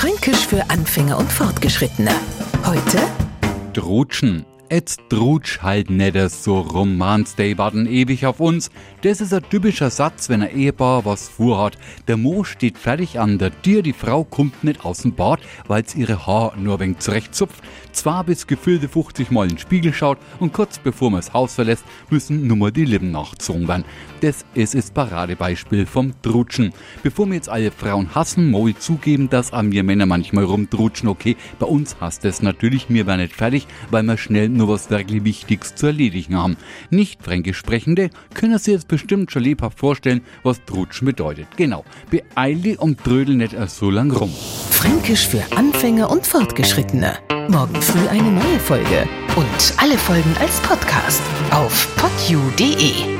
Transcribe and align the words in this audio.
Fränkisch 0.00 0.46
für 0.46 0.70
Anfänger 0.70 1.18
und 1.18 1.30
Fortgeschrittene. 1.30 2.10
Heute 2.64 2.98
Drutschen. 3.74 4.46
Jetzt 4.72 5.00
drutsch 5.08 5.62
halt 5.62 5.90
nicht 5.90 6.16
so 6.30 6.60
rum, 6.60 6.96
Manns, 6.96 7.34
die 7.34 7.58
warten 7.58 7.86
ewig 7.86 8.24
auf 8.24 8.38
uns. 8.38 8.70
Das 9.02 9.20
ist 9.20 9.34
ein 9.34 9.42
typischer 9.50 9.90
Satz, 9.90 10.28
wenn 10.28 10.42
ein 10.42 10.56
Ehepaar 10.56 11.04
was 11.04 11.28
vorhat. 11.28 11.76
Der 12.06 12.16
Mo 12.16 12.44
steht 12.44 12.78
fertig 12.78 13.18
an 13.18 13.38
der 13.38 13.50
Tür, 13.62 13.82
die 13.82 13.92
Frau 13.92 14.22
kommt 14.22 14.62
nicht 14.62 14.84
aus 14.84 14.98
dem 14.98 15.12
Bad, 15.16 15.40
weil's 15.66 15.96
ihre 15.96 16.24
Haar 16.24 16.54
nur 16.56 16.74
ein 16.74 16.80
wenig 16.80 16.98
zurechtzupft, 16.98 17.64
zwar 17.90 18.22
bis 18.22 18.46
gefüllte 18.46 18.88
50 18.88 19.32
Mal 19.32 19.44
in 19.44 19.56
den 19.56 19.58
Spiegel 19.58 19.92
schaut 19.92 20.18
und 20.38 20.52
kurz 20.52 20.78
bevor 20.78 21.10
man 21.10 21.18
das 21.18 21.32
Haus 21.32 21.54
verlässt, 21.54 21.84
müssen 22.08 22.46
nur 22.46 22.56
mal 22.56 22.70
die 22.70 22.84
Lippen 22.84 23.10
nachgezogen 23.10 23.66
werden. 23.66 23.84
Das 24.20 24.44
ist 24.54 24.76
das 24.76 24.92
Paradebeispiel 24.92 25.84
vom 25.86 26.12
Drutschen. 26.22 26.72
Bevor 27.02 27.26
mir 27.26 27.34
jetzt 27.34 27.48
alle 27.48 27.72
Frauen 27.72 28.14
hassen, 28.14 28.54
ich 28.68 28.78
zugeben, 28.78 29.28
dass 29.30 29.52
an 29.52 29.70
mir 29.70 29.82
Männer 29.82 30.06
manchmal 30.06 30.44
rumdrutschen. 30.44 31.08
Okay, 31.08 31.36
bei 31.58 31.66
uns 31.66 31.96
hasst 32.00 32.24
es 32.24 32.40
natürlich, 32.40 32.88
mir 32.88 33.06
war 33.06 33.16
nicht 33.16 33.34
fertig, 33.34 33.66
weil 33.90 34.04
wir 34.04 34.16
schnell 34.16 34.59
nur 34.60 34.68
was 34.68 34.90
wirklich 34.90 35.24
Wichtiges 35.24 35.74
zu 35.74 35.86
erledigen 35.86 36.36
haben. 36.36 36.56
Nicht 36.90 37.22
Fränkisch 37.22 37.56
Sprechende 37.56 38.10
können 38.34 38.58
sich 38.58 38.74
jetzt 38.74 38.88
bestimmt 38.88 39.32
schon 39.32 39.42
lebhaft 39.42 39.78
vorstellen, 39.78 40.20
was 40.42 40.64
Drutschen 40.66 41.06
bedeutet. 41.06 41.48
Genau, 41.56 41.84
beeil 42.10 42.56
dich 42.56 42.78
und 42.78 43.02
trödel 43.02 43.36
nicht 43.36 43.54
erst 43.54 43.78
so 43.78 43.90
lang 43.90 44.10
rum. 44.12 44.32
Fränkisch 44.70 45.26
für 45.26 45.42
Anfänger 45.56 46.10
und 46.10 46.26
Fortgeschrittene. 46.26 47.16
Morgen 47.48 47.80
früh 47.80 48.06
eine 48.08 48.30
neue 48.30 48.60
Folge. 48.60 49.08
Und 49.36 49.74
alle 49.78 49.96
Folgen 49.96 50.34
als 50.38 50.60
Podcast 50.60 51.22
auf 51.50 51.88
podu.de. 51.96 53.19